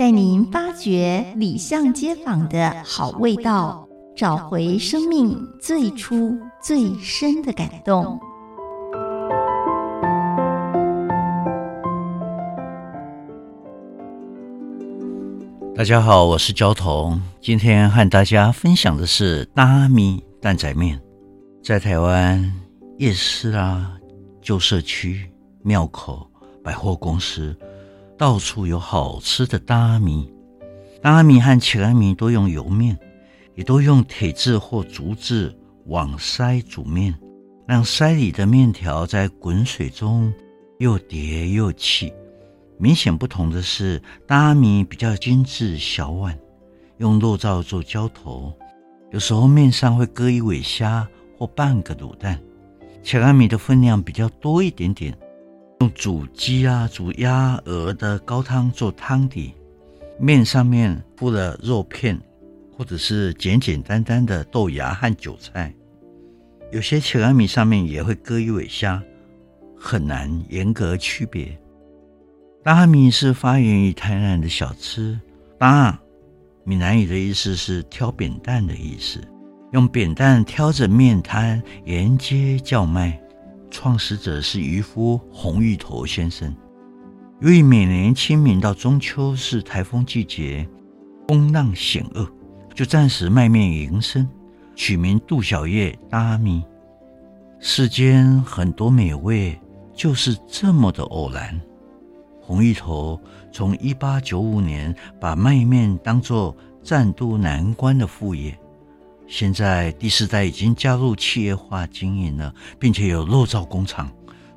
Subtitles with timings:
[0.00, 3.86] 带您发掘里巷街坊的好味道，
[4.16, 8.18] 找回生命最初最深的感动。
[15.74, 20.98] 大家好，我是焦桐，今天和大家分享的是大米蛋仔面。
[21.62, 22.50] 在台湾
[22.96, 23.98] 夜市啊、
[24.40, 25.30] 旧社区、
[25.62, 26.26] 庙口、
[26.64, 27.54] 百货公司。
[28.20, 30.30] 到处有好吃的大阿弥，
[31.00, 32.98] 大阿弥和切阿米都用油面，
[33.54, 37.18] 也都用铁制或竹制网筛煮面，
[37.66, 40.30] 让筛里的面条在滚水中
[40.80, 42.12] 又叠又起。
[42.76, 46.38] 明显不同的是，大阿弥比较精致小碗，
[46.98, 48.52] 用肉燥做浇头，
[49.12, 52.38] 有时候面上会搁一尾虾或半个卤蛋。
[53.02, 55.16] 切阿米的分量比较多一点点。
[55.80, 59.54] 用煮鸡啊、煮鸭、鹅的高汤做汤底，
[60.18, 62.20] 面上面铺了肉片，
[62.76, 65.74] 或者是简简单单的豆芽和韭菜。
[66.70, 69.02] 有些切阿弥上面也会搁一尾虾，
[69.74, 71.58] 很难严格区别。
[72.62, 75.18] 大米是发源于台南的小吃，
[75.58, 75.98] 大
[76.62, 79.18] 闽南语的意思是挑扁担的意思，
[79.72, 83.18] 用扁担挑着面摊沿街叫卖。
[83.82, 86.54] 创始者是渔夫洪芋头先生。
[87.40, 90.68] 由于每年清明到中秋是台风季节，
[91.26, 92.30] 风浪险恶，
[92.74, 94.28] 就暂时卖面营生，
[94.76, 96.62] 取名杜小叶大阿弥。
[97.58, 99.58] 世间很多美味
[99.94, 101.58] 就是这么的偶然。
[102.38, 103.18] 洪芋头
[103.50, 108.54] 从一八九五年把卖面当作暂渡难关的副业。
[109.30, 114.10] 现在第四代已经加入企业化经营了，并且有肉燥工厂，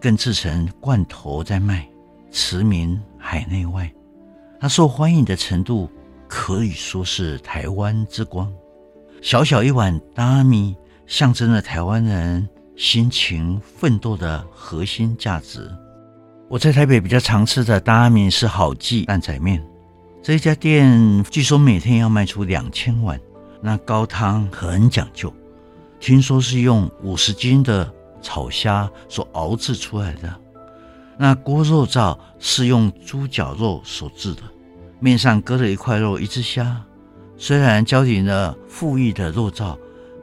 [0.00, 1.86] 更制成罐头在卖，
[2.32, 3.92] 驰名海内外。
[4.58, 5.90] 它受欢迎的程度
[6.26, 8.50] 可以说是台湾之光。
[9.20, 10.74] 小小一碗大米，
[11.06, 15.70] 象征了台湾人辛勤奋斗的核心价值。
[16.48, 19.62] 我在台北比较常吃的大米是好记担仔面，
[20.22, 23.20] 这一家店据说每天要卖出两千碗。
[23.66, 25.32] 那高汤很讲究，
[25.98, 30.38] 听说是用五十斤的草虾所熬制出来的。
[31.16, 34.42] 那锅肉燥是用猪脚肉所制的，
[35.00, 36.78] 面上搁了一块肉，一只虾。
[37.38, 39.78] 虽然浇淋了馥郁的肉燥，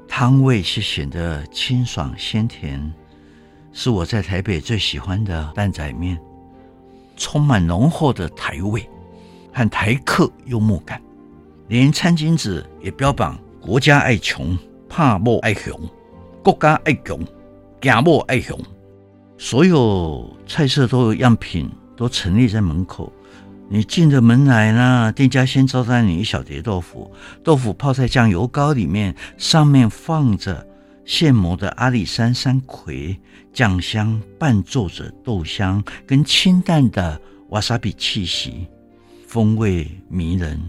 [0.07, 2.93] 汤味却显得清爽鲜甜，
[3.73, 6.15] 是我在台北最喜欢的担仔面，
[7.17, 8.87] 充满浓厚的台味
[9.51, 11.01] 和台客幽默感。
[11.71, 14.57] 连餐巾纸也标榜国家爱穷，
[14.89, 15.79] 怕莫爱穷；
[16.43, 17.25] 国家爱穷，
[17.79, 18.59] 家莫爱穷。
[19.37, 23.09] 所有菜色都有样品，都陈列在门口。
[23.69, 27.09] 你进了门来呢，店家先招待你一小碟豆腐，
[27.41, 30.67] 豆腐泡在酱油膏里面，上面放着
[31.05, 33.17] 现磨的阿里山山葵，
[33.53, 37.17] 酱香伴奏着豆香跟清淡的
[37.47, 38.67] 瓦萨比气息，
[39.25, 40.61] 风味迷人。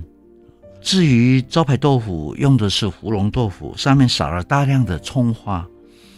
[0.82, 5.66] 至于招牌豆腐，用的是芙蓉豆腐，上面撒了大量的葱花。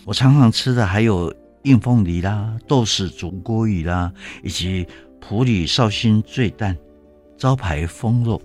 [0.06, 1.32] 我常常吃的还有
[1.62, 4.10] 硬凤梨啦、豆豉煮锅鱼啦，
[4.42, 4.86] 以及
[5.20, 6.76] 埔里绍兴醉蛋、
[7.36, 8.40] 招牌封肉。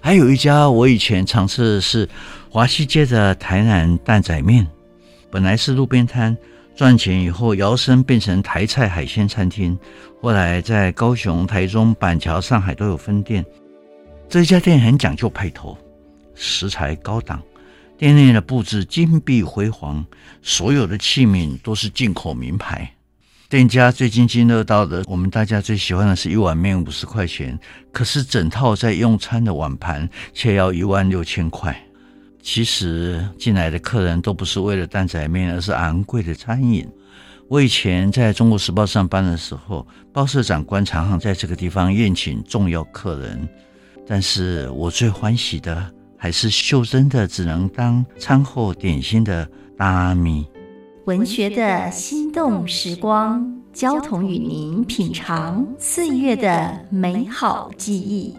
[0.00, 2.08] 还有一家我以前常吃的是
[2.50, 4.66] 华西街的台南担仔面，
[5.30, 6.36] 本来是路边摊，
[6.74, 9.78] 赚钱以后摇身变成台菜海鲜餐厅，
[10.22, 13.44] 后来在高雄、台中、板桥、上海都有分店。
[14.28, 15.78] 这家店很讲究派头，
[16.34, 17.40] 食材高档，
[17.96, 20.04] 店内的布置金碧辉煌，
[20.42, 22.90] 所有的器皿都是进口名牌。
[23.48, 27.56] 店家最津津乐道的，我们大家最喜欢的是一碗面五十块钱，
[27.92, 31.80] 可是整套在用餐的碗盘却要一万六千块。
[32.42, 36.88] 其实进来的客人都不是为了担仔面，而是昂贵的餐饮。
[37.46, 43.48] 我以前在中国时报上班的时候，报社长官常常在这个地方宴请重要客人。
[44.06, 50.46] 但是我最欢喜的还是袖珍的，只能当餐后点心的大阿弥。
[51.06, 58.34] 文学的心动时光，焦桐与您品尝岁月的美好记忆。